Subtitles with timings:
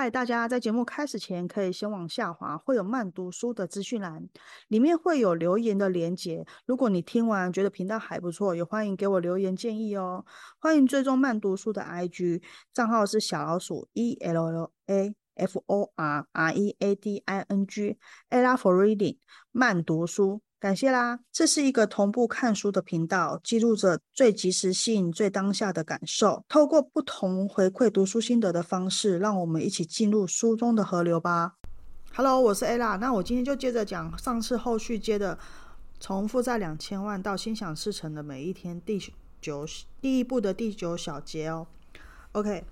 [0.00, 4.26] 嗨，大家在节目开始前可以先往下滑，会有慢读书的资讯栏，
[4.68, 6.46] 里面会有留言的连结。
[6.64, 10.24] 如果你听完觉得频道还不错，也欢迎给我留言建议哦。
[10.58, 12.42] 欢迎追踪慢读书的 IG
[12.72, 18.56] 账号是小老鼠 E L L A F O R R E A D I N G，Ella
[18.56, 19.18] for Reading
[19.52, 20.40] 慢读书。
[20.60, 21.18] 感谢啦！
[21.32, 26.44] 这是一个同步看书的频道，记录着最及时性、最当下的感受。
[26.50, 31.54] 透过不同回馈读书心得的方式，让我们一起进入书中的河流吧。
[32.14, 32.98] Hello，我是 Ella。
[32.98, 35.38] 那我今天就接着讲上次后续接的，
[35.98, 39.00] 从负债两千万到心想事成的每一天第
[39.40, 39.66] 九
[40.02, 41.66] 第一部的第九小节哦。
[42.32, 42.64] OK，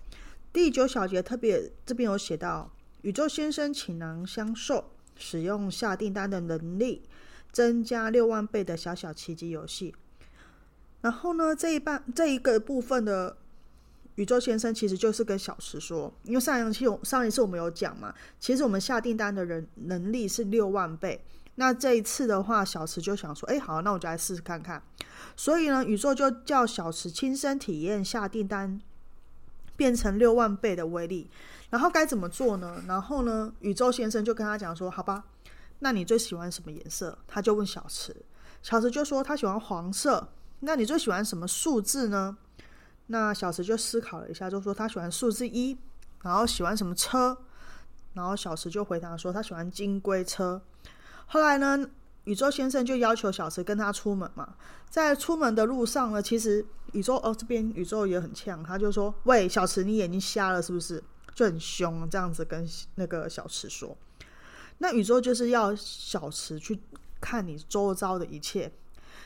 [0.53, 4.85] 第九小节特别这边有写到，宇宙先生倾囊相授，
[5.17, 7.01] 使用下订单的能力。
[7.53, 9.95] 增加六万倍的小小奇迹游戏，
[11.01, 13.37] 然后呢，这一半这一个部分的
[14.15, 24.83] 宇宙先生其实就是跟小池说，因为上一期上一次我们有讲嘛，其实我们下订单的人能力是六万倍，那这一次的话，小池就想说，哎，好，那我就来试试看看，
[25.35, 28.81] 所以呢，宇宙就叫小池亲身体验下订单
[29.77, 31.31] 变成六万倍的威力，
[31.71, 32.83] 然后该怎么做呢？
[32.87, 35.25] 然后呢，宇宙先生就跟他讲说，好吧。
[35.81, 37.17] 那你最喜欢什么颜色？
[37.27, 38.15] 他就问小池，
[38.63, 40.29] 小池就说他喜欢黄色。
[40.61, 42.37] 那你最喜欢什么数字呢？
[43.07, 45.79] 那小池就思考了一下，就说他喜欢数字一。
[46.23, 47.39] 然后喜欢什么车？
[48.15, 50.61] 然后小池就回答说他喜欢金龟车。
[51.27, 51.79] 后来呢，
[52.25, 54.57] 宇宙先生就要求小池跟他出门嘛。
[54.91, 63.97] 在出门的路上呢，其实宇宙哦这边宇宙也很呛，他就说：“喂，小池，你眼睛瞎了是不是？”就很凶这样子跟那个小池说。
[64.79, 66.81] 那宇宙就是要小池去
[67.21, 68.73] 看你周遭的一切，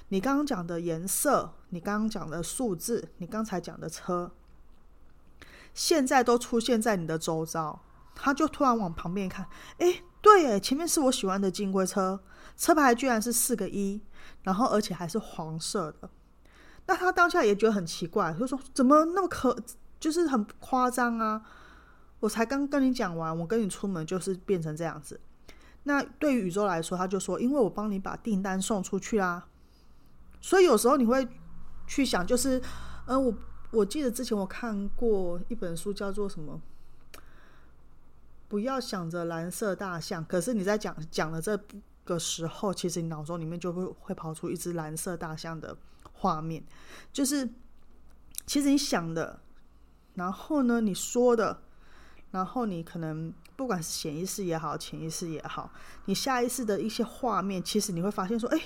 [0.09, 4.33] 你刚刚讲的颜色，你刚刚讲的数字，你刚才讲的车，
[5.75, 7.81] 现在都出现在你的周遭。
[8.15, 12.21] 他就突然往旁边看，哎，对，哎，前面是我喜欢的金龟车，
[12.59, 14.03] 车牌居然是四个一，
[14.43, 16.11] 然后而且还是黄色的。
[16.85, 19.57] 那他当下也觉得很奇怪，就说怎么那么可，
[19.99, 21.43] 就是很夸张啊！
[22.21, 25.19] 我才刚跟你讲完，我跟你出门就是变成这样子。
[25.85, 29.49] 那对于宇宙来说，他就说：“因为我帮你把订单送出去啦，
[30.41, 31.27] 所以有时候你会
[31.89, 32.63] 去想，就是，
[33.05, 33.35] 呃，我
[33.73, 36.63] 我记得之前我看过一本书，叫做什么？
[38.47, 41.59] 不要想着蓝色大象，可是你在讲讲的这
[42.05, 45.77] 个时候，其实你脑中里面就会会跑出一只蓝色大象的
[46.13, 46.63] 画面，
[47.13, 47.49] 就是
[48.47, 49.41] 其实你想的，
[50.15, 51.63] 然后呢，你说的，
[52.31, 55.71] 然后你可能。”不管是潜意识也好，潜意识也好，
[56.07, 58.61] 你下意识的一些画面，其实你会发现说，哎，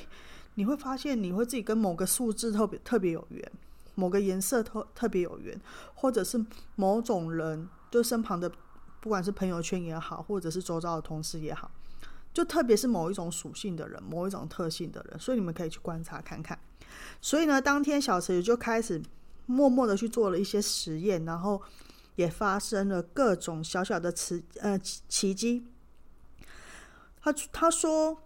[0.55, 3.53] 你会发现你会自己跟某个数字特别特别有缘，
[3.95, 5.61] 某个颜色特特别有缘，
[5.95, 6.43] 或者是
[6.77, 8.51] 某种人，就身旁的，
[9.03, 11.71] 不管是朋友圈也好，或者是周遭的同事也好，
[12.33, 16.59] 就特别是某一种属性的人，某一种特性的人，所以你们可以去观察看看。
[17.21, 19.03] 所以呢，当天小池就开始
[19.45, 21.61] 默默的去做了一些实验，然后。
[22.16, 25.66] 也发生了各种小小的奇呃奇迹。
[27.21, 28.22] 他他说，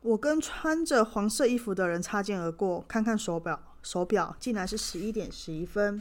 [0.00, 6.00] 我跟穿着黄色衣服的人擦肩而过，看看手表，手表竟然是十一点十一分。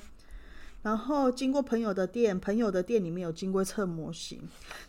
[0.84, 4.42] 然后经过朋友的店，朋友的店里面有金龟测模型。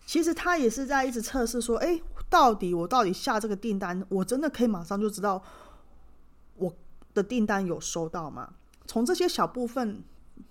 [0.06, 2.00] 其实他也是在一直测试，说，哎，
[2.30, 5.42] 到底我到底下这个订单，我真的可以马上就知道
[6.56, 6.74] 我
[7.12, 8.54] 的订单有收到吗？
[8.86, 10.04] 从这些小部分。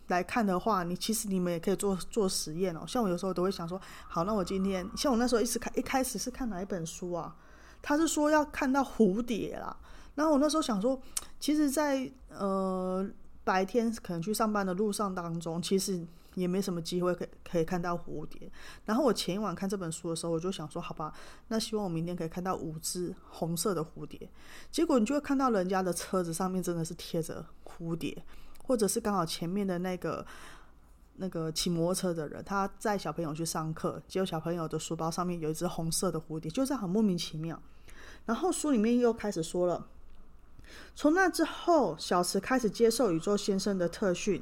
[0.07, 2.84] 来看的话，你其实你们也可以做做实验哦。
[2.88, 7.35] 像我有时候都会想说，好，那我今天像我那时候一直看，一开始是看哪一本书啊？
[7.81, 9.75] 他是说要看到蝴蝶啦。
[10.13, 11.02] 然后我那时候想说，
[11.40, 13.09] 其实，在呃
[13.44, 16.05] 白天可能去上班的路上当中，其实
[16.35, 18.52] 也没什么机会可以可以看到蝴蝶。
[18.85, 21.14] 然后我前一晚看这本书的时候，我就想说，好吧，
[21.47, 24.29] 那希望我明天可以看到五只红色的蝴蝶。
[24.70, 28.23] 结果你就会看到人家的车子上面真的是贴着蝴蝶。
[28.72, 30.26] 或者是刚好前面的那个
[31.18, 37.62] 那个骑摩托车的人，他载小朋友去上课，结果小朋友的书包上面有一只红色的蝴蝶，就是很莫名其妙。
[38.26, 39.88] 然后书里面又开始说了，
[40.96, 44.41] 从那之后，小池开始接受宇宙先生的特训，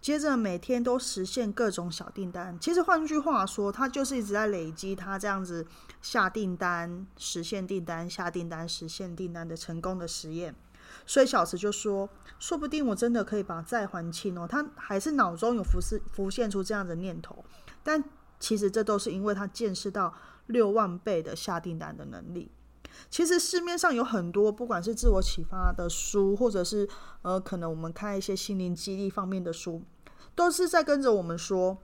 [0.00, 2.58] 接着每天都实现各种小订单。
[2.58, 5.64] 其实换句话说，他就是一直在累积他这样子
[6.02, 10.56] 下订单、实现订单、下订单、实现订单的成功的实验。
[11.08, 12.06] 所以小池就说
[12.38, 17.42] ：“说不定我真的可以把债还清哦。”他还是脑中有浮是浮现出这样的念头，
[17.82, 18.04] 但
[18.38, 20.14] 其实这都是因为他见识到
[20.46, 22.52] 六万倍的下订单的能力。
[23.08, 26.86] 其实市面上有很多，不管是自我启发的书，或者是
[27.22, 29.82] 呃，可能我们看一些心灵激励方面的书，
[30.34, 31.78] 都是在跟着我们说，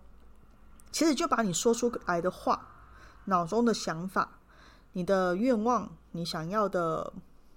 [0.93, 2.69] 其实就把你说出来的话、
[3.25, 4.39] 脑中的想法、
[4.93, 7.13] 你的愿望、你想要的，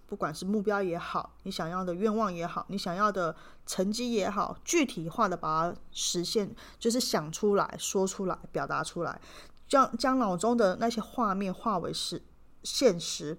[0.07, 9.19] 不管是目标也好，你想要的愿望也好，你想要的成绩也好，具体化的把它实现，就是想出来、说出来、表达出来，
[9.67, 12.23] 将将脑中的那些画面化为是
[12.63, 13.37] 现实。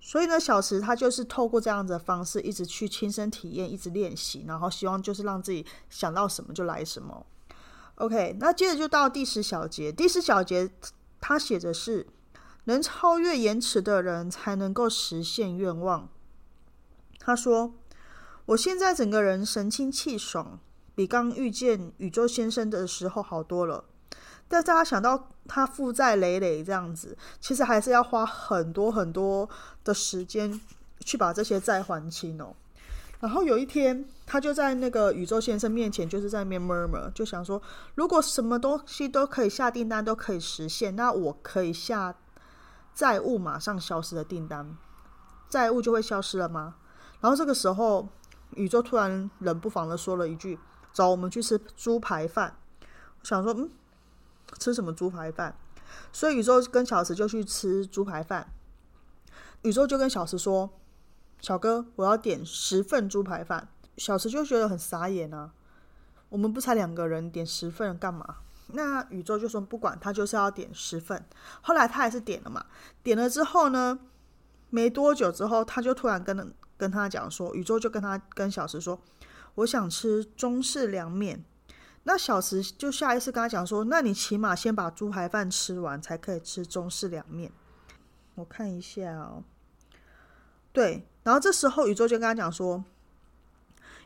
[0.00, 7.26] 所以呢，小池他就是透过这样子的方式，一直去亲身体验，一直练习，然后希望就是让自己想到什么就来什么。
[7.96, 9.92] OK，那接着就到第十小节。
[9.92, 10.70] 第十小节
[11.20, 12.06] 他写的是：
[12.68, 16.06] 能超越延迟的人才能够实现愿望。
[17.18, 17.72] 他说
[18.44, 20.60] ：“我现在整个人神清气爽，
[20.94, 23.84] 比刚遇见宇宙先生的时候好多了。”
[24.48, 29.48] 但是他想到他负债累累这样子，其实还是要花很多很多
[29.82, 30.60] 的时间
[31.00, 32.54] 去把这些债还清哦。
[33.20, 37.60] 然后有一天，他就在那个宇宙先生面前，就是在那边 murmur，就想说，
[37.94, 42.14] 如果什么东西都可以下订单，都可以实现，那我可以下
[42.98, 44.76] 债务马上消失的订单，
[45.48, 46.74] 债务就会消失了吗？
[47.20, 48.08] 然后这个时候，
[48.56, 50.58] 宇宙突然冷不防的说了一句
[50.92, 52.56] ：“走，我们去吃猪排饭。”
[53.22, 53.70] 我想说，嗯。
[54.58, 55.56] 吃什么猪排饭？
[56.12, 58.52] 所以宇宙跟小石就去吃猪排饭。
[59.62, 60.68] 宇宙就跟小石说
[61.40, 65.52] ：“小哥，我要点十份猪排饭。”小石就觉得很傻眼啊！
[66.30, 68.38] 我们不才两个人，点十份干嘛？
[68.68, 71.24] 那宇宙就说不管，他就是要点十份。
[71.62, 72.64] 后来他还是点了嘛。
[73.02, 73.98] 点了之后呢，
[74.70, 79.00] 没多久之后，他就突然跟跟他讲说：“宇宙就跟他跟小石说，
[79.56, 81.44] 我想吃中式凉面。”
[82.04, 87.50] 那小石就下意识跟他讲说：“那你起码先把猪排饭吃完，才可以吃中式凉面。”
[88.36, 89.42] 我看一下哦，
[90.72, 92.84] 对，然后这时候宇宙就跟他讲说：“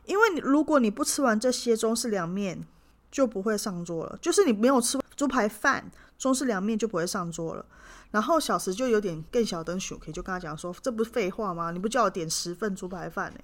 [0.06, 2.66] 因为你如果你不吃完这些中式凉面，
[3.12, 4.18] 就不会上桌了。
[4.20, 5.88] 就是你没有吃猪排饭，
[6.18, 7.64] 中式凉面就不会上桌了。”
[8.10, 11.70] 然后小石就有点更小灯熊，可以就跟他讲说：“这不是废话吗？
[11.70, 13.38] 你不叫我点十份猪排饭呢？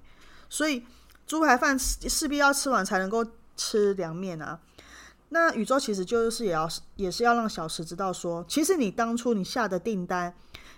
[0.48, 0.84] 所以
[1.24, 3.24] 猪排饭势必要吃完才能够。”
[3.60, 4.60] 吃凉面啊，
[5.30, 10.32] 那宇宙其实就是也要也是要让小石知道说，其实你当初你下的订单，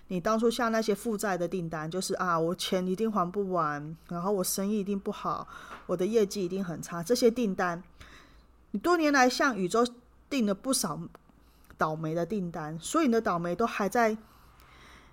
[0.07, 5.47] 你当初下那些负债的订单，就是啊，我钱一定还不完，然后我生意一定不好，
[5.85, 7.03] 我的业绩一定很差。
[7.03, 7.83] 这些订单，
[8.71, 9.85] 你多年来向宇宙
[10.29, 10.99] 订了不少
[11.77, 14.17] 倒霉的订单，所以你的倒霉都还在，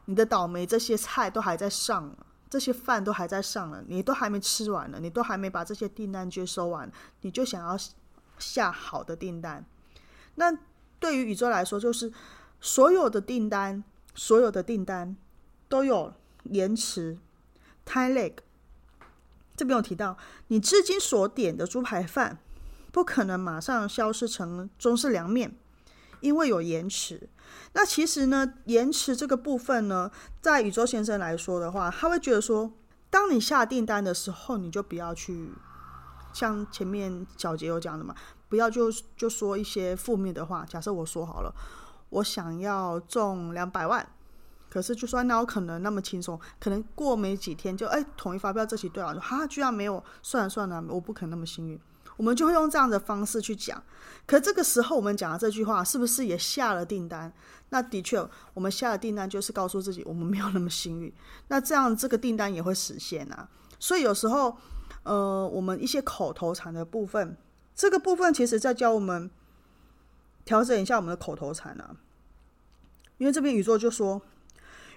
[0.07, 2.17] 你的倒霉这些菜都还在上。
[2.51, 6.91] 这些饭都还在上了，你都还没吃完呢，你都还没把这些订单接收完，
[7.21, 7.77] 你就想要
[8.39, 9.63] 下好的订单。
[10.37, 10.57] 那
[10.99, 12.11] 对于宇宙来说，就是
[12.59, 13.85] 所有的订单，
[14.15, 15.15] 所有的订单
[15.69, 16.15] 都有
[16.45, 17.19] 延迟
[17.85, 18.33] ，time lag。
[19.55, 20.17] 这边有提到，
[20.47, 22.39] 你至今所点的猪排饭，
[22.93, 25.57] 不可能马上消失成中式凉面。
[26.21, 27.29] 因为有延迟，
[27.75, 32.73] 那其实呢，延迟这个部分呢，在宇宙先生来说的话，他会觉得说，
[33.09, 35.53] 当你下订单的时候，你就不要去
[36.33, 38.13] 像前面小杰有讲的嘛，
[38.49, 40.65] 不要就就说一些负面的话。
[40.69, 41.55] 假设我说好了，
[42.09, 44.05] 我想要中两百万，
[44.69, 51.79] 可是就算那有可能那么轻松，可能过没几天就哎统一发票这期对了，哈，居然没有，算了算了，我不可能那么幸运。
[52.19, 53.81] 我们就会用这样的方式去讲，
[54.27, 57.33] 可这个时候我们讲的这句话是不是也下了订单？
[57.71, 61.13] 那的确，我们下了订单就是告诉自己我们没有那么幸运。
[61.47, 63.49] 那这样这个订单也会实现啊。
[63.79, 64.57] 所以有时候，
[65.05, 67.37] 呃，我们一些口头禅的部分，
[67.75, 69.31] 这个部分其实在教我们
[70.45, 71.97] 调整一下我们的口头禅啊。
[73.19, 74.21] 因为这边宇宙就说，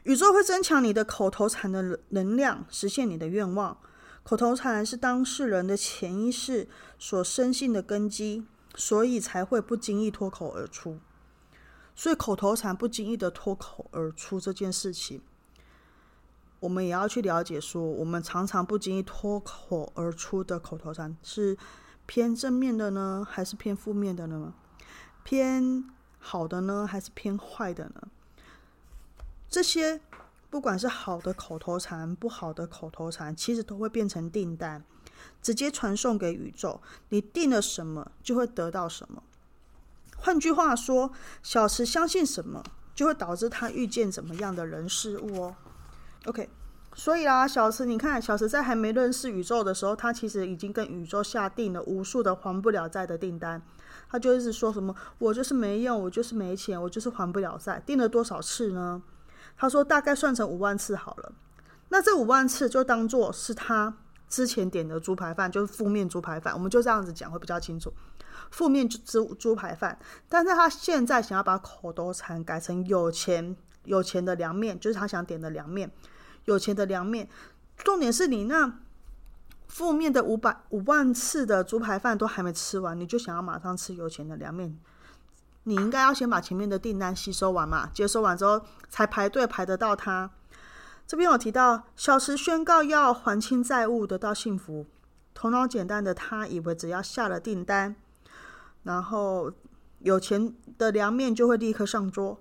[0.03, 3.77] 宇宙会增强你的口头禅的能量，实现你的愿望。
[4.23, 10.99] 口头禅是当事人的潜意识所深信的根基，所以才会不经意脱口而出。
[11.95, 15.21] 所以口头禅不经意的脱口而出这件事情，
[16.59, 17.59] 我们也要去了解。
[17.59, 21.57] 说我们常常不经意脱口而出的口头禅是
[22.05, 24.53] 偏正面的呢，还是偏负面的呢？
[25.23, 25.83] 偏
[26.19, 28.03] 好的呢，还是偏坏的呢？
[29.49, 29.99] 这些。
[30.51, 34.83] 不管是好的口头禅，不好的口头禅，其实都会变成订单，
[35.41, 36.81] 直接传送给宇宙。
[37.07, 39.23] 你定了什么，就会得到什么。
[40.17, 42.61] 换句话说，小池相信什么，
[42.93, 45.55] 就会导致他遇见怎么样的人事物哦。
[46.25, 46.49] OK，
[46.93, 53.61] 所以啊，小池，你看，小池在还没认识宇宙的时候，他其实已经跟宇宙下定了无数的还不了债的订单。
[54.09, 59.01] 他就一直说什么：“我就是没用，我就是没钱，我就是还不了债。”订了多少次呢？
[59.61, 61.31] 他说：“大概算成五万次好了，
[61.89, 63.95] 那这五万次就当做是他
[64.27, 67.93] 之前点的猪排饭，就是负面猪排饭，我们就这样子讲会比较清楚。
[68.49, 75.91] 负面猪猪排饭，但是他现在想要把口头禅改成有钱有钱的凉面，就是他想点的凉面，
[76.45, 77.29] 有钱的凉面。
[77.77, 78.79] 重点是你那
[79.67, 84.75] 负面的五百五万次的猪排饭都还没吃完，你就想要马上吃有钱的凉面？
[85.63, 90.31] 你应该要先把前面的订单吸收完嘛，接收完之后才排队排得到他。
[91.05, 94.87] 这边有提到小池宣告要还清债务，得到幸福。
[95.33, 97.95] 头脑简单的他以为只要下了订单，
[98.83, 99.51] 然后
[99.99, 102.39] 有钱的凉面就会立刻上桌。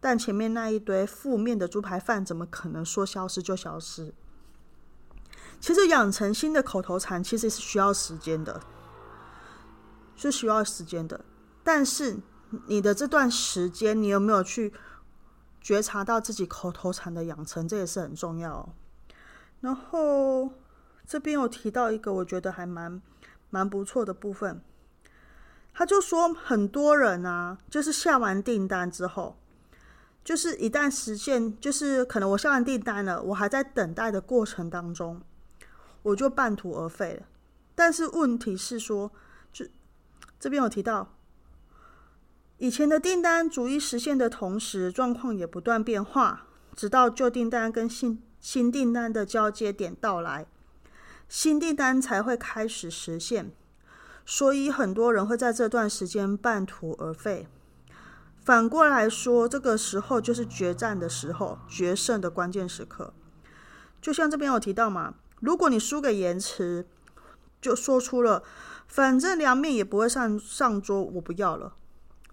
[0.00, 4.12] 但前面那一堆负面的猪排饭怎么可能说消失就消失？
[5.58, 8.60] 其实养成新的口头禅其实是需要时间的，
[10.14, 11.24] 是需要时间的。
[11.62, 12.18] 但是
[12.66, 14.72] 你的这段时间，你有没有去
[15.60, 17.66] 觉察到自己口头禅的养成？
[17.66, 18.68] 这也是很重要。
[19.60, 20.52] 然后
[21.06, 23.00] 这边有提到一个我觉得还蛮
[23.50, 24.60] 蛮不错的部分，
[25.72, 29.36] 他就说很多人啊，就是下完订单之后，
[30.22, 35.22] 就是一旦实现，就是可能我下完订单了，我还在等待的过程当中，
[36.02, 37.26] 我就半途而废了。
[37.74, 39.10] 但是问题是说，
[39.52, 39.66] 就
[40.38, 41.14] 这边有提到。
[42.58, 46.46] 以前的订单逐一实现的同时，状况也不断变化，
[46.76, 50.46] 直到旧订单跟新新订单的交接点到来，
[51.28, 53.50] 新订单才会开始实现。
[54.24, 57.46] 所以很多人会在这段时间半途而废。
[58.38, 63.12] 反过来说，这个时候就是决战的时候，决胜的关键时刻。
[64.00, 66.86] 就像这边有提到嘛，如果你输给延迟，
[67.60, 68.42] 就说出了
[68.86, 71.74] “反正凉面也不会上上桌，我不要了”。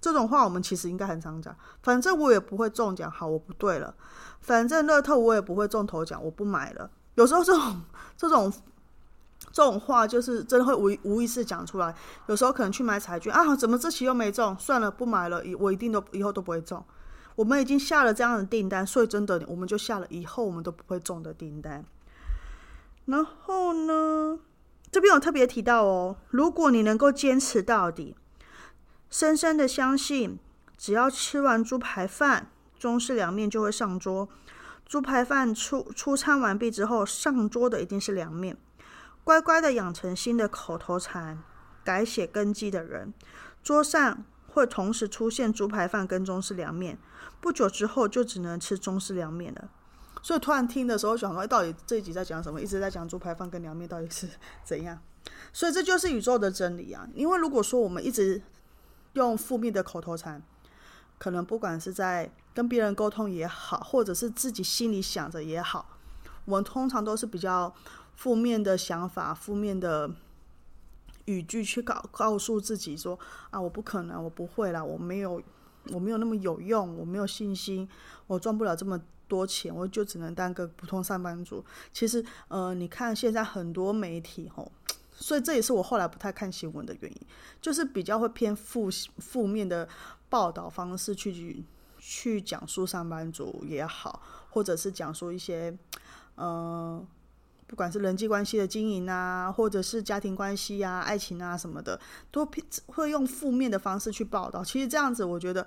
[0.02, 3.94] 这种话我们其实应该很常讲，反正我也不会中奖，好，我不对了。
[4.40, 6.90] 反正乐透我也不会中头奖，我不买了。
[7.14, 7.82] 有时候这种
[8.18, 8.52] 这种
[9.52, 11.94] 这种话就是真的会无无意识讲出来。
[12.26, 14.58] 有时候可能去买彩券啊，怎么这期又没中？
[14.58, 16.84] 算了，不买了，我一定都以后都不会中。
[17.36, 21.86] 我们已经下了这样的订单，所以真的我们就下了以后我们都不会中的订单。
[23.06, 24.40] 然后呢，
[24.92, 28.16] 这边有特别提到哦，如果你能够坚持到底。
[29.12, 30.40] 深深的相信，
[30.78, 32.50] 只要吃完猪排饭，
[32.80, 34.30] 中式凉面就会上桌。
[34.86, 38.58] 猪排饭出出餐完毕之后，上桌的一定是凉面。
[39.26, 41.44] 乖乖的养成新的口头禅，
[41.84, 43.14] 改写根基的人，
[43.62, 46.98] 桌上会同时出现猪排饭跟中式凉面。
[47.42, 49.70] 不久之后，就只能吃中式凉面了。
[50.24, 52.62] 所以突然听的时候，想说，到底这一集在讲什么？
[52.62, 54.30] 一直在讲猪排饭跟凉面到底是
[54.64, 54.98] 怎样？
[55.52, 57.08] 所以这就是宇宙的真理啊！
[57.14, 58.42] 因为如果说我们一直
[59.14, 60.42] 用负面的口头禅，
[61.18, 65.98] 可能不管是在跟别人沟通也好，或者是自己心里想着也好，
[66.46, 67.74] 我们通常都是比较
[68.16, 70.10] 负面的想法、负面的
[71.26, 73.18] 语句去告告诉自己说
[73.52, 75.42] ：“啊，我不可能，我不会啦，我没有，
[75.92, 77.88] 我没有那么有用，我没有信心，
[78.28, 81.64] 我赚不了这么多钱，我就只能当个普通上班族。”
[81.94, 84.72] 其实，呃，你看现在很多媒体吼。
[85.22, 87.22] 所以这也是我后来不太看新闻的原因，
[87.62, 89.88] 就是比较会偏负负面的
[90.30, 91.64] 报道方式去
[92.00, 95.78] 去讲述上班族也好，或者是讲述一些
[96.34, 97.06] 呃，
[97.68, 102.00] 不管是人际关系的经营啊，或者是家庭关系啊、爱情啊什么的，
[102.32, 102.50] 都
[102.88, 104.64] 会用负面的方式去报道。
[104.64, 105.66] 其实这样子，我觉得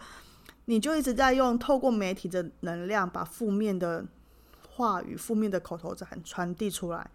[0.64, 4.04] 你就一直在用透过媒体的能量，把负面的
[4.68, 7.08] 话语、负面的口头禅传递出来，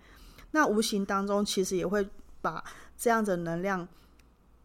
[0.52, 2.08] 那无形当中其实也会。
[2.42, 2.64] 把
[2.98, 3.88] 这样的能量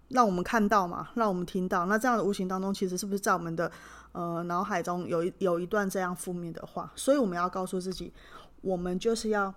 [0.09, 1.87] 让我们看到嘛，让我们听到。
[1.87, 3.71] 那这样的无形当中，其实是不是在我们的
[4.13, 6.91] 呃脑海中有一有一段这样负面的话？
[6.95, 8.13] 所以我们要告诉自己，
[8.61, 9.53] 我们就是要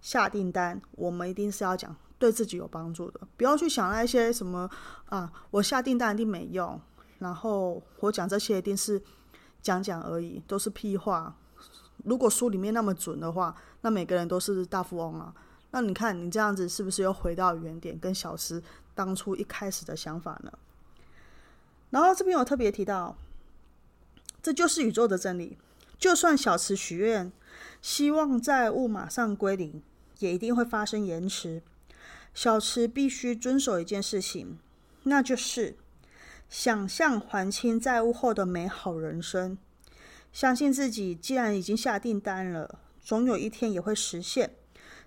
[0.00, 4.68] 下订单，我们一定是要讲对自己有帮助的，不要去想那些什么
[5.06, 6.80] 啊，我下订单一定没用，
[7.20, 9.00] 然后我讲这些一定是
[9.62, 11.34] 讲讲而已，都是屁话。
[12.04, 15.32] 如果书里面那么准的话，那每个人都是大富翁啊。
[15.72, 18.62] 那你看，你这样子是不是又回到原点，跟小池
[18.94, 20.52] 当初一开始的想法呢？
[21.90, 23.16] 然后这边我特别提到，
[24.42, 25.58] 这就是宇宙的真理。
[25.98, 27.32] 就算小池许愿，
[27.80, 29.82] 希望债务马上归零，
[30.18, 31.62] 也一定会发生延迟。
[32.34, 34.58] 小池必须遵守一件事情，
[35.04, 35.76] 那就是
[36.48, 39.56] 想象还清债务后的美好人生。
[40.32, 44.54] 相信自己，既然已经下订单了，总有一天也会实现。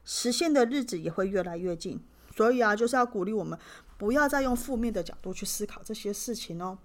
[0.05, 1.99] 实现的日子也会越来越近，
[2.35, 3.57] 所以啊，就是要鼓励我们
[3.97, 6.77] 不要再用负面的角度去思考这些事情哦。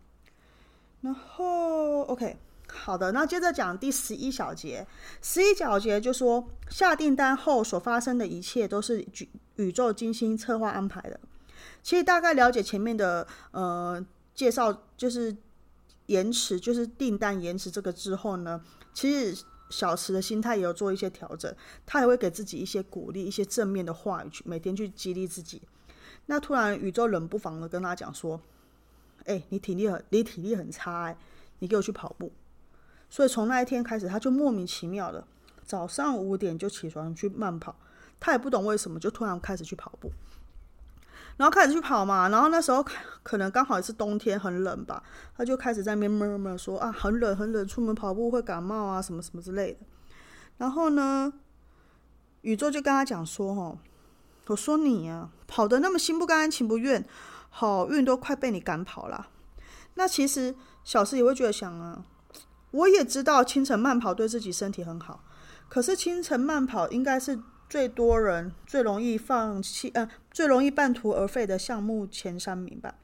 [1.02, 4.86] 然后，OK，好的，那接着讲第十一小节。
[5.22, 11.18] 十一小节就说，下订单后所发生的一切都是宇宇宙精心策划安排的。
[11.82, 15.34] 其实大概了解前面的呃介绍，就是
[16.06, 18.62] 延迟，就是订单延迟这个之后呢，
[18.92, 21.54] 其实小池的心态也有做一些调整，
[21.86, 25.62] 他也会给自己一些鼓励，一些正面的话语，去每天去激励自己。
[26.26, 28.40] 那突然宇宙冷不防的跟他讲说
[29.24, 31.16] ：“哎，你体力很，你体力很差哎，
[31.60, 32.30] 你给我去跑步。”
[33.08, 35.26] 所以从那一天开始，他就莫名其妙的
[35.64, 37.74] 早上五点就起床去慢跑，
[38.20, 40.12] 他也不懂为什么，就突然开始去跑步，
[41.40, 42.28] 然后开始去跑嘛。
[42.28, 42.84] 然后那时候
[43.22, 45.02] 可能刚好也是冬天，很冷吧，
[45.34, 49.78] 他就开始在那边闷闷说啊，很冷很冷，出门跑步会感冒啊，什么什么之类的。
[50.58, 51.32] 然后呢，
[52.42, 53.78] 宇宙就跟他讲说：“哈，
[54.48, 57.02] 我说你呀，跑得那么心不甘情不愿，
[57.48, 59.28] 好运都快被你赶跑了。
[59.94, 60.54] 那其实
[60.84, 62.04] 小四也会觉得想啊。”
[62.72, 65.24] 我也知道清晨慢跑对自己身体很好，
[65.68, 67.40] 可是清晨慢跑应该是
[67.70, 72.96] 最多人最容易放弃，呃，最容易半途而废的项目前三名吧。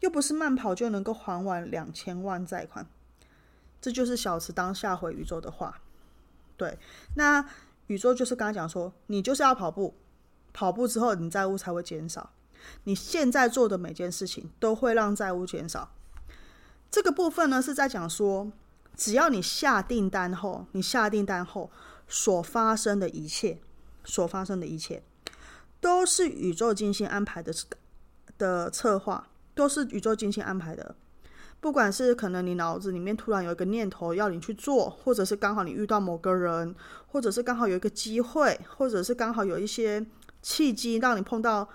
[0.00, 2.86] 又不是慢跑就能够还完两千万债款，
[3.80, 5.80] 这就是小池当下回宇宙的话。
[6.56, 6.78] 对，
[7.16, 7.44] 那
[7.86, 9.94] 宇宙就是跟他讲说，你就是要跑步，
[10.52, 12.30] 跑步之后你债务才会减少。
[12.84, 15.90] 你现在做的每件事情都会让债务减少。
[16.90, 18.52] 这个部分呢是在讲说。
[18.96, 21.70] 只要你下订单后，你下订单后
[22.06, 23.58] 所发生的一切，
[24.10, 25.02] 所发生的一切，
[25.80, 27.54] 都是宇宙精心安排的
[28.36, 30.96] 的策划，都是宇宙精心安排的。
[31.60, 36.74] 不管是可能你脑子里面突然有一个念头要你去做，或者是刚好你遇到某个人，
[37.06, 40.04] 或者是刚好有一个机会，或者是刚好有一些
[40.42, 41.68] 契机让你碰到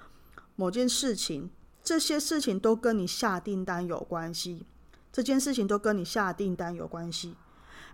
[0.56, 1.50] 某件事情，
[1.84, 4.66] 这些事情都跟你下订单有关系。
[5.14, 7.38] 这件事情都跟你下订单有关系，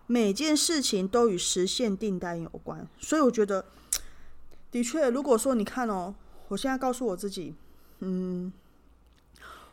[0.07, 3.63] 每件事情都与实现订单有关，所以我觉得，
[4.71, 6.15] 的确，如果说你看哦，
[6.47, 7.55] 我现在告诉我自己，
[7.99, 8.51] 嗯，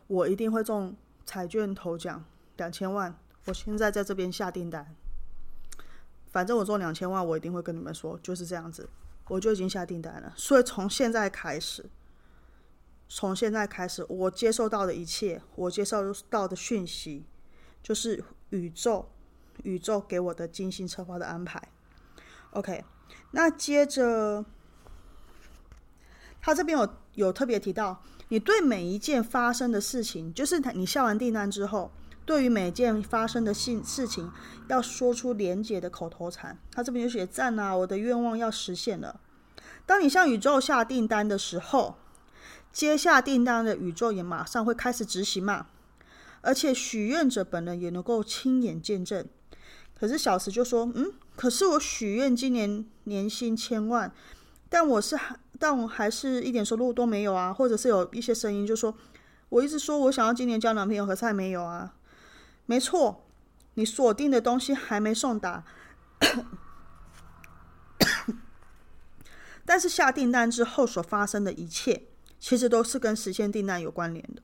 [0.08, 2.24] 我一定会中彩券头奖
[2.56, 4.94] 两千万，我现在在这边下订单，
[6.32, 8.88] 反正我中两千万，我一定会跟你们说，就是这样子，
[9.28, 11.88] 我就已经下订单了，所以从现在开始。
[13.10, 17.24] 从现在开始，我接受到的一切，我接受到的讯息。
[17.82, 19.08] 就是宇宙，
[19.62, 21.62] 宇宙给我的精心策划的安排。
[22.50, 22.84] OK，
[23.30, 24.44] 那接着
[26.40, 31.90] 他这边有有特别提到，你对每一件发生的事情，就是你下完订单之后，
[32.24, 34.30] 对于每件发生的事事情，
[34.68, 36.58] 要说出连结的口头禅。
[36.70, 39.20] 他这边就写赞啊，我的愿望要实现了。
[39.86, 41.96] 当你向宇宙下订单的时候，
[42.72, 45.66] 接下订单的宇宙也马上会开始执行嘛。
[46.40, 49.26] 而且许愿者本人也能够亲眼见证。
[49.98, 54.12] 可是小石就说：“嗯，可是我许愿今年年薪千万，
[54.68, 57.52] 但我是还，但我还是一点收入都没有啊。
[57.52, 58.94] 或者是有一些声音就说，
[59.48, 61.94] 我一直说我想要今年交男朋友，可是还没有啊。
[62.66, 63.24] 没错，
[63.74, 65.64] 你锁定的东西还没送达，
[69.64, 72.02] 但是下订单之后所发生的一切，
[72.38, 74.42] 其实都是跟实现订单有关联的。”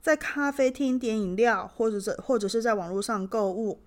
[0.00, 3.80] 在咖啡厅点饮料，或者是或者是在网络上购物，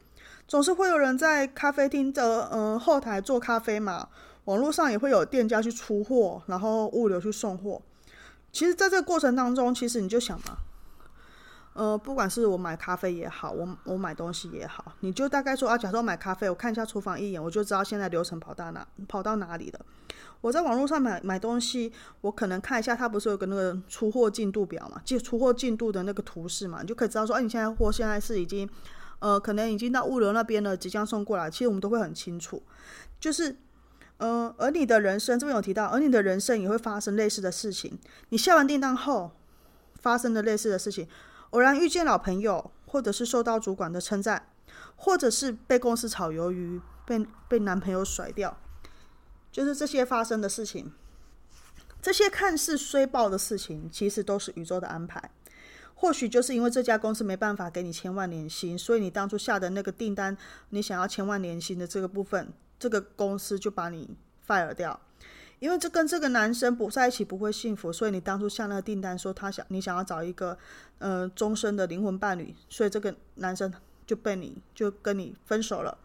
[0.45, 4.09] 总是会有人在咖啡厅的嗯后台做咖啡嘛。
[4.45, 7.81] 网络上也会有店家去出货，然后物流去送货。
[8.51, 10.57] 其实，在这个过程当中，其实你就想嘛，
[11.73, 19.79] 呃，不管是我买咖啡也好，我我买东西也好，你就大概说啊，假设我买咖啡，我看一下厨房一眼，我就知道现在流程跑到哪，跑到哪里了。
[20.41, 28.67] 我在网络上买买东西，我可能看一下，它不是有个那个出货进度表嘛，就出货进度的那个图示嘛，你就可以知道说，哎，你现在货现在是已经，
[29.19, 31.49] 呃，可能已经到物流那边了，即将送过来。
[31.49, 32.61] 其实我们都会很清楚，
[33.19, 33.55] 就是，
[34.21, 37.97] 呃，而你的人生这边有提到，而你的人生也会发生类似的事情。
[38.29, 39.31] 你下完订单后
[39.99, 41.07] 发生的类似的事情，
[41.49, 44.47] 偶然遇见老朋友，或者是受到主管的称赞，
[44.95, 48.55] 或者是被公司炒鱿鱼，被被男朋友甩掉。
[49.51, 50.93] 就是这些发生的事情，
[51.99, 55.31] 这些看似衰爆的事情，其实都是宇宙的安排。
[55.95, 60.37] 或许就是因为这家公司没办法给你千万年薪，所以你当初下的那个订单，
[60.69, 64.99] 你想要千万年薪的这个部分，这个公司就把你 fire 掉。
[65.59, 70.57] 因为这跟这个男生不在一起不会幸福，所以你当初下那个订单说他想你想要找一个
[70.97, 73.71] 呃终身的灵魂伴侣，所以这个男生
[74.07, 75.99] 就被你就跟你分手了。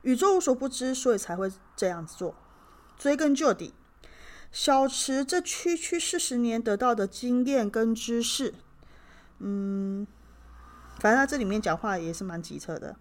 [0.00, 2.34] 宇宙无所不知，所以才会这样子做。
[2.96, 3.74] 追根究底，
[4.50, 8.54] 小池这区区四十年得到的经验跟知识，
[9.40, 10.06] 嗯，
[10.98, 12.96] 反正他这里面讲话也是蛮机车的。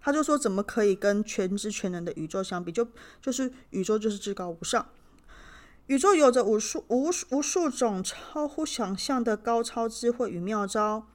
[0.00, 2.72] 他就说怎么可以跟全知全能的宇宙相比？
[2.72, 2.88] 就
[3.20, 4.88] 就是宇宙就是至高无上，
[5.86, 11.06] 宇宙有着无数无无数种超乎想象的高超智慧与妙招，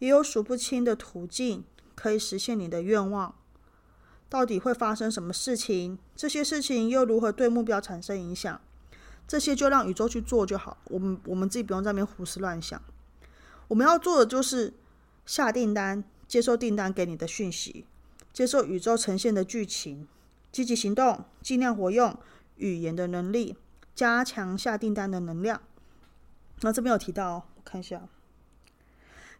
[0.00, 3.34] 也有数不清的途径可以实现你的愿望。
[4.28, 5.98] 到底会发生什么事情？
[6.16, 8.60] 这些事情又如何对目标产生影响？
[9.28, 12.82] 这些就让宇宙去做就好，我们我们自己不用在那边胡思乱想。
[13.68, 14.74] 我们要做的就是
[15.24, 17.86] 下订单，接受订单给你的讯息。
[18.36, 20.06] 接受宇宙呈现的剧情，
[20.52, 22.14] 积极行动，尽量活用
[22.56, 23.56] 语言的能力，
[23.94, 25.62] 加强下订单的能量。
[26.60, 28.02] 那这边有提到，我看一下，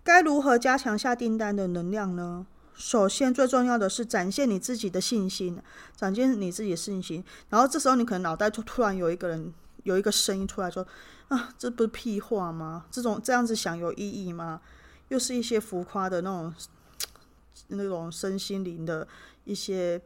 [0.03, 2.47] 该如何加强下订单的能量呢？
[2.73, 5.61] 首先，最重要的是展现你自己的信心，
[5.95, 7.23] 展现你自己的信心。
[7.51, 10.87] 然后这时候，你可能脑袋就突然有一个人有一个声音出来说
[11.29, 12.87] ：“啊，这不是屁话吗？
[12.91, 14.63] 这种这样子想有意义吗？
[15.09, 16.55] 又是一些浮夸的那种。”
[17.69, 19.07] 那种身心灵的
[19.45, 20.01] 一些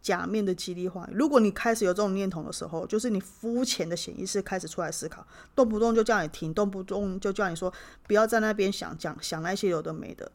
[0.00, 7.72] 假面的激励话，如果你开始有这种念头的时候，就是你肤浅的潜意识开始出来思考，动不动就叫你停，动不动就叫你说
[8.06, 10.32] 不要在那边想讲想那些有的没的，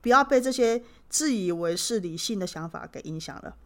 [0.00, 3.56] 不要被这些自以为是理性的想法给影响了。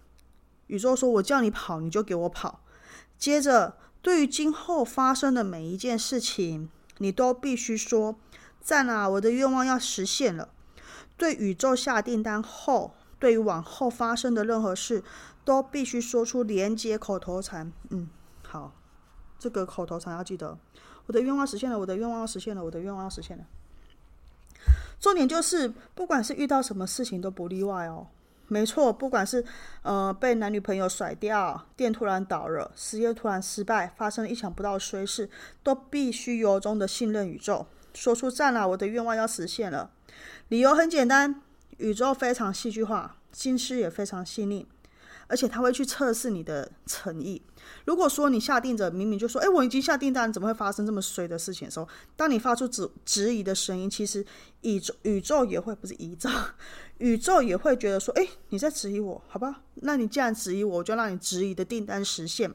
[0.67, 2.65] 宇宙说：“我叫你跑，你就给我跑。”
[3.19, 8.19] 接着，对于今后发生的每一件事情，你都必须说
[8.61, 10.49] ：“赞啊，我的愿望要实现了。”
[11.17, 15.03] 对宇宙下订单后，对于往后发生的任何事，
[15.45, 17.73] 都必须说出连接口头禅。
[17.91, 18.09] 嗯，
[18.47, 18.73] 好，
[19.39, 20.59] 这个口头禅要记得。
[21.07, 23.45] 我的愿望实现了，我的愿望要实现了，我的愿望要实现了。
[24.99, 28.07] 重点就是，不管是遇到什么事情都不例外哦。
[28.49, 29.45] 没错，不管是
[29.83, 35.29] 呃被男女朋友甩掉，店突然倒了，事业突然失败，发生了意想不到的衰事，
[35.63, 39.91] 都必须由衷的信任宇宙，说出赞了，我的愿望要实现了。
[40.49, 41.43] 理由很简单，
[41.79, 44.67] 宇宙非常戏剧化，心思也非常细腻，
[45.27, 47.43] 而且他会去测试你的诚意。
[47.87, 54.25] 如果说你下定着，明明就说：“哎，我已经下订单，怎么会发生这么衰的事情？”的时候，当你发出质质疑的声音，其实
[54.61, 56.29] 宇宙宇宙也会不是宇宙，
[56.99, 59.63] 宇宙也会觉得说：“哎，你在质疑我，好吧？
[59.77, 62.53] 那你既然质疑我，我就让你质疑的订单实现。”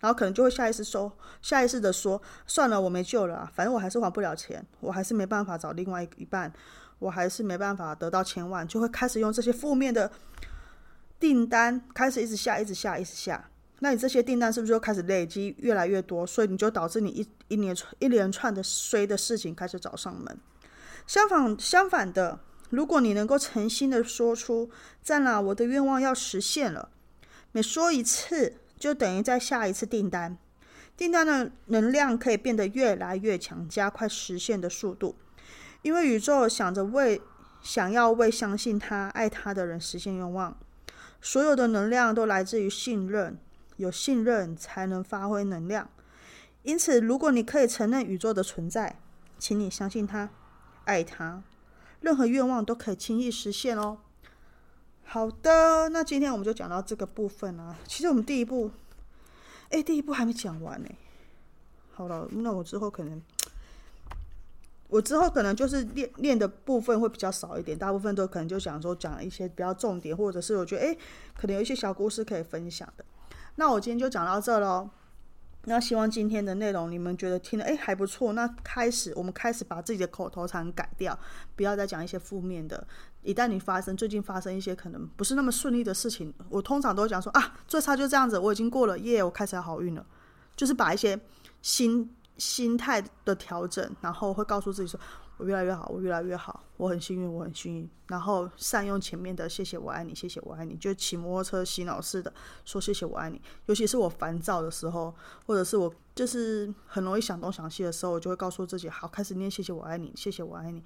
[0.00, 6.52] 然后可能就会下意识说，下意识的说：“算了，我没救了，反正我还是还不了钱，我还是没办法找另外一半。”
[6.98, 10.10] 我还是没办法得到千万，就会开始用这些负面的
[11.20, 13.50] 订单开始一直下，一直下，一直下。
[13.80, 16.26] 那你这些订单是不是就开始累积越来越多？
[16.26, 20.36] 所以你就导致你一一连串一连串的衰的事情开始找上门。
[21.06, 24.68] 相反，相反的，如果你能够诚心的说出
[25.00, 26.90] “在哪，我的愿望要实现了”，
[27.52, 30.36] 每说一次就等于在下一次订单，
[30.96, 35.14] 订单的能量可以变得越来越强，加快实现的速度。
[35.82, 37.20] 因为宇宙想着为
[37.62, 40.56] 想要为相信他、爱他的人实现愿望，
[41.20, 43.38] 所有的能量都来自于信任，
[43.76, 45.88] 有信任才能发挥能量。
[46.62, 49.00] 因此，如果你可以承认宇宙的存在，
[49.38, 50.28] 请你相信他、
[50.84, 51.42] 爱他，
[52.00, 53.98] 任何愿望都可以轻易实现哦。
[55.04, 57.76] 好的，那今天我们就讲到这个部分啊。
[57.86, 58.70] 其实我们第一步，
[59.70, 60.88] 哎，第一步还没讲完呢。
[61.92, 63.22] 好了，那我之后可能。
[64.88, 70.98] 我之后可能就是练练的部分会比较少一点，大部分都可能就讲说讲一些比较重点，或者是我觉得诶，
[71.36, 73.04] 可能有一些小故事可以分享的。
[73.56, 74.88] 那我今天就讲到这喽。
[75.64, 78.32] 那希望今天的内容你们觉得听的诶还不错。
[78.32, 81.18] 那开始我们开始把自己的口头禅改掉，
[81.54, 82.86] 不要再讲一些负面的。
[83.22, 90.06] 一旦你发生最近发生一些可能不是那么顺利的事情，我通常都讲说啊，最差就这样子，我已经过了耶，我开始好运了。
[90.56, 91.20] 就是把一些
[91.60, 92.14] 心。
[92.38, 94.98] 心态的调整，然后会告诉自己说
[95.36, 102.32] ：“我越来越好，我越来越好，我很幸运，我很幸运。”然后善用前面的“谢谢我爱你，谢谢我爱你”，就骑摩托车洗脑似的
[102.64, 103.40] 说“谢谢我爱你”。
[103.66, 105.14] 尤其是我烦躁的时候，
[105.46, 110.82] 或者是我就是很容易想东想西的时候，我就会告诉自己：“好，开始念‘谢谢我爱你，谢谢我爱你’，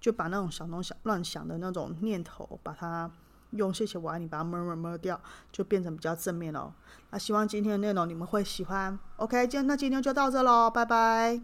[0.00, 3.10] 就把那种想东想乱想的那种念头，把它。”
[3.56, 6.74] 用谢谢我爱你把它抹抹抹掉，就变成比较正面了。
[7.10, 8.98] 那希望今天的内容你们会喜欢。
[9.16, 11.40] OK，今那今天就到这喽，拜拜。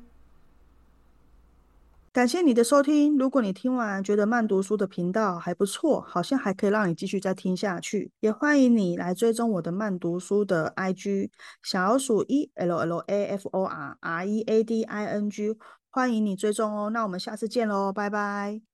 [2.12, 3.16] 感谢你的收听。
[3.16, 11.31] 如果你听完觉得慢读书的频道还不错，好像还可以让你继续再听下去，也欢迎你来追踪我的慢读书的 IG
[11.62, 15.57] 小老鼠 E L L A F O R R E A D I N G，
[15.88, 16.90] 欢迎你追踪哦。
[16.90, 18.69] 那我们下次见喽，拜拜。